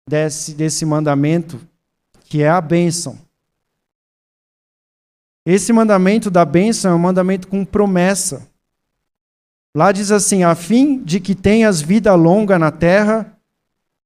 [0.07, 1.59] desse, desse mandamento,
[2.25, 3.17] que é a bênção.
[5.45, 8.47] Esse mandamento da bênção é um mandamento com promessa.
[9.75, 13.32] Lá diz assim: a fim de que tenhas vida longa na terra,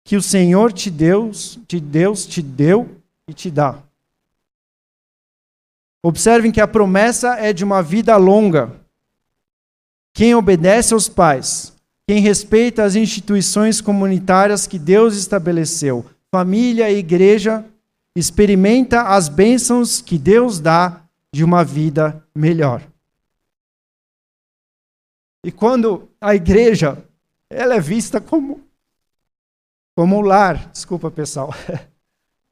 [0.08, 2.98] que o Senhor te Deus, te Deus te deu
[3.28, 3.84] e te dá.
[6.02, 8.72] Observem que a promessa é de uma vida longa.
[10.14, 11.76] Quem obedece aos pais,
[12.08, 17.66] quem respeita as instituições comunitárias que Deus estabeleceu, família e igreja,
[18.16, 21.02] experimenta as bênçãos que Deus dá
[21.34, 22.82] de uma vida melhor.
[25.44, 26.98] E quando a igreja
[27.50, 28.67] ela é vista como
[29.98, 31.50] como lar, desculpa pessoal,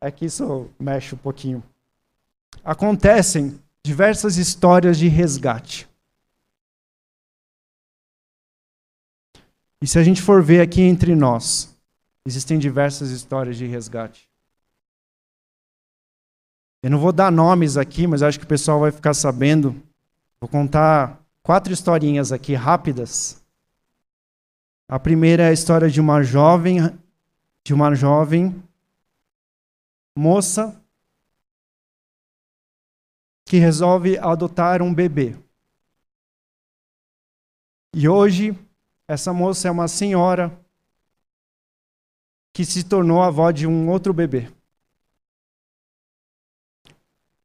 [0.01, 1.63] é que isso mexe um pouquinho.
[2.63, 5.87] Acontecem diversas histórias de resgate.
[9.79, 11.77] E se a gente for ver aqui entre nós,
[12.25, 14.27] existem diversas histórias de resgate.
[16.81, 19.79] Eu não vou dar nomes aqui, mas acho que o pessoal vai ficar sabendo.
[20.41, 23.39] Vou contar quatro historinhas aqui rápidas.
[24.89, 26.79] A primeira é a história de uma jovem,
[27.65, 28.63] de uma jovem
[30.15, 30.79] moça
[33.43, 35.35] que resolve adotar um bebê.
[37.91, 38.55] E hoje
[39.07, 40.55] essa moça é uma senhora
[42.53, 44.53] que se tornou avó de um outro bebê.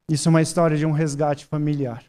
[0.07, 2.05] Isso é uma história de um resgate familiar.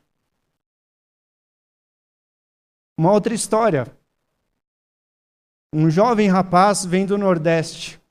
[2.99, 3.87] Uma outra história.
[5.73, 8.02] Um jovem rapaz vem do Nordeste.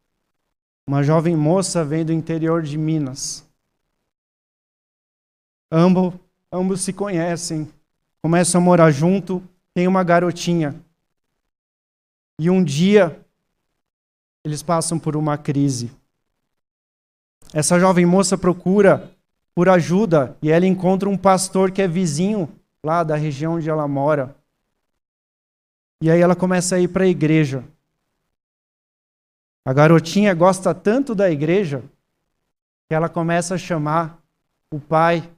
[0.91, 3.47] Uma jovem moça vem do interior de Minas.
[5.71, 6.15] Ambos,
[6.51, 7.71] ambos se conhecem,
[8.21, 9.41] começam a morar junto,
[9.73, 10.75] tem uma garotinha.
[12.37, 13.25] E um dia
[14.43, 15.89] eles passam por uma crise.
[17.53, 19.15] Essa jovem moça procura
[19.55, 22.49] por ajuda e ela encontra um pastor que é vizinho
[22.83, 24.35] lá da região onde ela mora.
[26.01, 27.63] E aí ela começa a ir para a igreja.
[29.63, 31.83] A garotinha gosta tanto da igreja
[32.87, 34.19] que ela começa a chamar
[34.71, 35.31] o pai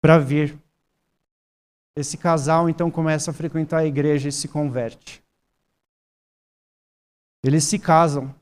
[0.00, 0.58] para vir.
[1.96, 5.22] Esse casal então começa a frequentar a igreja e se converte.
[7.42, 8.34] Eles se casam.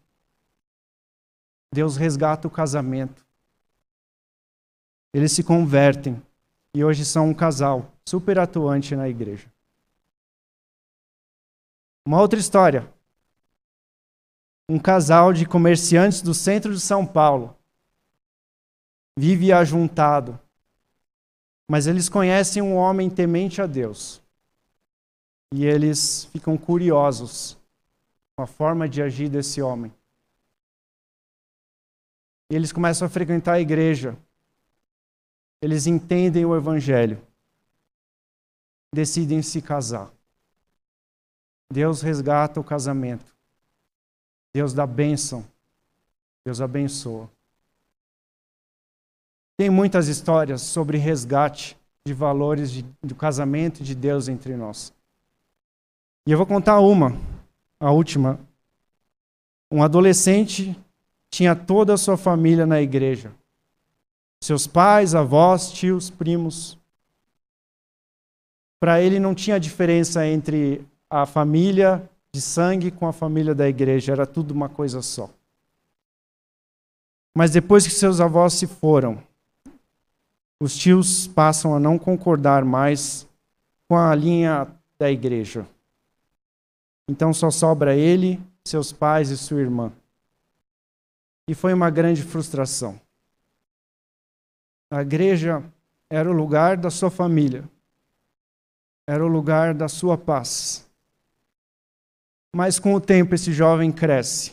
[1.72, 3.26] Deus resgata o casamento.
[5.12, 6.22] Eles se convertem
[6.74, 9.50] e hoje são um casal super atuante na igreja.
[12.06, 12.91] Uma outra história.
[14.68, 17.56] Um casal de comerciantes do centro de São Paulo
[19.18, 20.38] vive ajuntado
[21.72, 24.22] mas eles conhecem um homem temente a Deus.
[25.54, 27.58] E eles ficam curiosos
[28.36, 29.90] com a forma de agir desse homem.
[32.50, 34.14] E eles começam a frequentar a igreja.
[35.62, 37.18] Eles entendem o evangelho.
[38.94, 40.12] Decidem se casar.
[41.72, 43.31] Deus resgata o casamento.
[44.52, 45.44] Deus dá bênção.
[46.44, 47.30] Deus abençoa.
[49.56, 54.92] Tem muitas histórias sobre resgate de valores de, do casamento de Deus entre nós.
[56.26, 57.16] E eu vou contar uma,
[57.78, 58.40] a última.
[59.70, 60.78] Um adolescente
[61.30, 63.32] tinha toda a sua família na igreja.
[64.40, 66.76] Seus pais, avós, tios, primos.
[68.80, 74.12] Para ele não tinha diferença entre a família de sangue com a família da igreja,
[74.12, 75.28] era tudo uma coisa só.
[77.34, 79.22] Mas depois que seus avós se foram,
[80.58, 83.28] os tios passam a não concordar mais
[83.86, 84.66] com a linha
[84.98, 85.66] da igreja.
[87.06, 89.92] Então só sobra ele, seus pais e sua irmã.
[91.46, 92.98] E foi uma grande frustração.
[94.90, 95.62] A igreja
[96.08, 97.68] era o lugar da sua família,
[99.06, 100.86] era o lugar da sua paz.
[102.54, 104.52] Mas com o tempo esse jovem cresce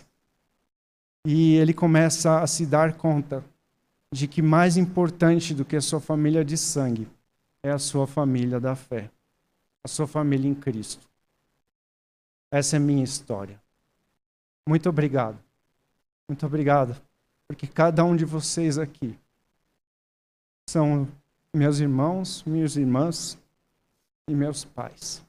[1.26, 3.43] e ele começa a se dar conta
[4.12, 7.08] de que mais importante do que a sua família de sangue
[7.62, 9.12] é a sua família da fé,
[9.84, 11.08] a sua família em Cristo.
[12.50, 13.62] Essa é minha história.
[14.68, 15.38] Muito obrigado.
[16.28, 16.95] Muito obrigado,
[17.47, 19.18] porque cada um de vocês aqui
[20.70, 21.08] são
[21.54, 23.38] meus irmãos, minhas irmãs
[24.28, 25.24] e meus pais.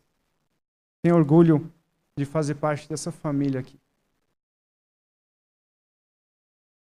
[1.02, 1.72] Tenho orgulho
[2.20, 3.78] de fazer parte dessa família aqui.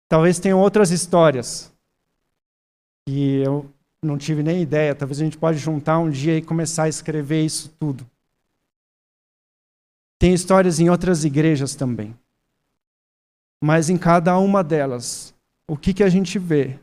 [0.10, 1.72] Talvez tenham outras histórias
[3.08, 3.72] e eu
[4.02, 4.94] não tive nem ideia.
[4.94, 8.06] Talvez a gente pode juntar um dia e começar a escrever isso tudo.
[10.18, 12.14] Tem histórias em outras igrejas também.
[13.62, 15.34] Mas em cada uma delas,
[15.68, 16.78] o que, que a gente vê?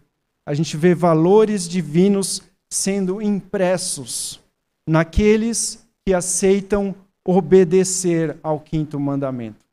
[0.46, 4.40] A gente vê valores divinos sendo impressos
[4.86, 6.94] naqueles que aceitam
[7.26, 9.66] obedecer ao quinto mandamento,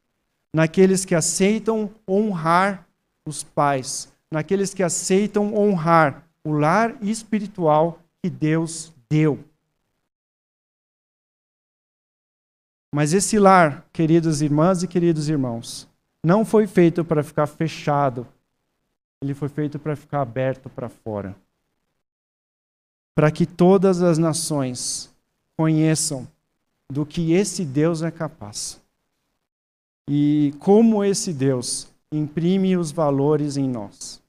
[0.51, 2.87] naqueles que aceitam honrar
[3.25, 9.39] os pais, naqueles que aceitam honrar o lar espiritual que Deus deu.
[12.91, 15.87] Mas esse lar, queridas irmãs e queridos irmãos,
[16.23, 18.27] não foi feito para ficar fechado,
[19.21, 21.35] ele foi feito para ficar aberto para fora.
[23.15, 25.13] Para que todas as nações
[25.55, 26.27] conheçam
[26.93, 28.79] do que esse Deus é capaz.
[30.07, 34.21] E como esse Deus imprime os valores em nós.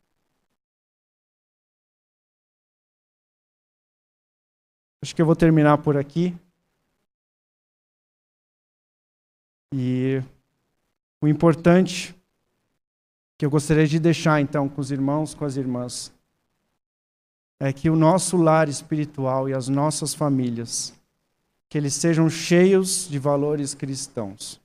[5.02, 6.34] Acho que eu vou terminar por aqui.
[9.74, 10.22] E
[11.20, 12.16] o importante
[13.36, 16.10] que eu gostaria de deixar então com os irmãos, com as irmãs,
[17.60, 20.94] é que o nosso lar espiritual e as nossas famílias
[21.74, 24.60] que eles sejam cheios de valores cristãos,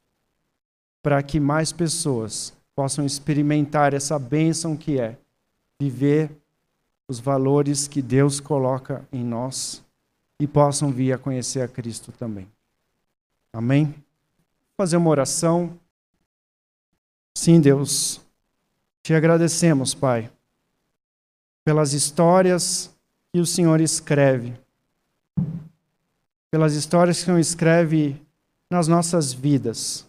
[1.01, 5.17] para que mais pessoas possam experimentar essa bênção que é
[5.79, 6.29] viver
[7.07, 9.83] os valores que Deus coloca em nós
[10.39, 12.47] e possam vir a conhecer a Cristo também.
[13.51, 13.85] Amém?
[13.85, 13.95] Vou
[14.77, 15.79] fazer uma oração.
[17.33, 18.21] Sim, Deus,
[19.01, 20.31] te agradecemos, Pai,
[21.65, 22.95] pelas histórias
[23.33, 24.53] que o Senhor escreve
[26.51, 28.21] pelas histórias que o Senhor escreve
[28.69, 30.05] nas nossas vidas.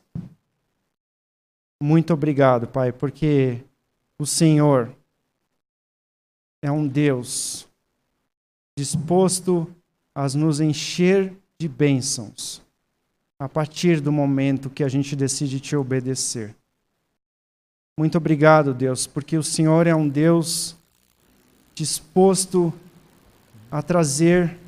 [1.82, 3.62] Muito obrigado, Pai, porque
[4.18, 4.94] o Senhor
[6.62, 7.66] é um Deus
[8.76, 9.66] disposto
[10.14, 12.62] a nos encher de bênçãos
[13.38, 16.54] a partir do momento que a gente decide te obedecer.
[17.98, 20.76] Muito obrigado, Deus, porque o Senhor é um Deus
[21.74, 22.72] disposto
[23.70, 24.59] a trazer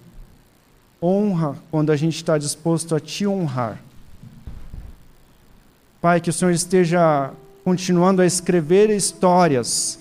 [1.03, 3.83] honra quando a gente está disposto a te honrar.
[6.01, 7.33] Pai, que o Senhor esteja
[7.65, 9.99] continuando a escrever histórias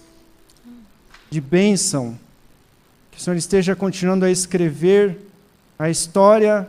[1.30, 2.18] de bênção,
[3.12, 5.18] que o Senhor esteja continuando a escrever
[5.78, 6.68] a história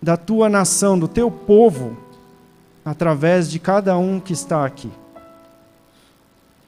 [0.00, 1.96] da tua nação, do teu povo,
[2.84, 4.90] através de cada um que está aqui,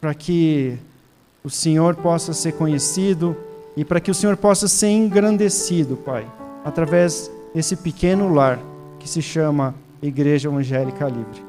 [0.00, 0.78] para que
[1.42, 3.36] o Senhor possa ser conhecido
[3.76, 6.26] e para que o Senhor possa ser engrandecido, Pai
[6.64, 8.58] através desse pequeno lar
[8.98, 11.44] que se chama Igreja Evangélica Livre.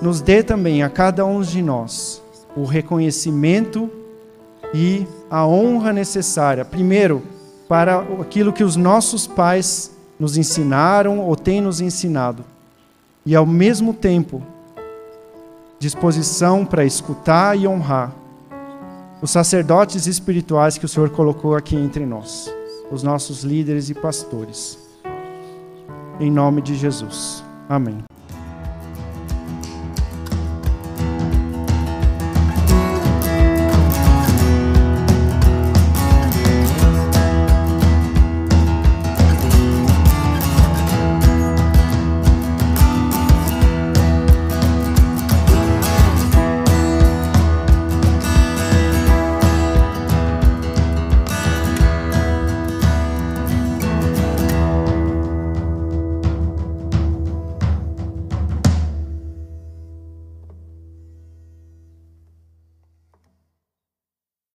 [0.00, 2.22] Nos dê também a cada um de nós
[2.54, 3.90] o reconhecimento
[4.74, 7.22] e a honra necessária, primeiro,
[7.66, 12.44] para aquilo que os nossos pais nos ensinaram ou têm nos ensinado,
[13.24, 14.42] e ao mesmo tempo,
[15.78, 18.12] disposição para escutar e honrar
[19.22, 22.52] os sacerdotes espirituais que o Senhor colocou aqui entre nós
[22.94, 24.78] os nossos líderes e pastores.
[26.20, 27.42] Em nome de Jesus.
[27.68, 28.13] Amém.